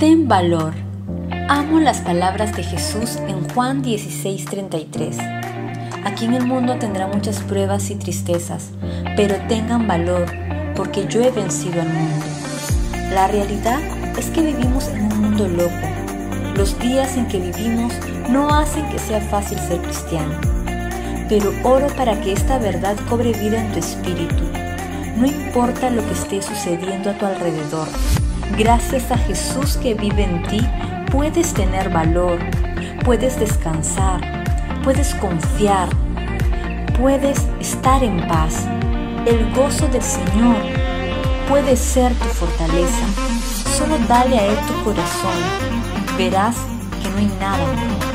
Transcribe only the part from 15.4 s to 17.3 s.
loco. Los días en